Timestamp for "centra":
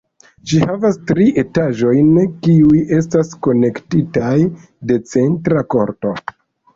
5.13-5.63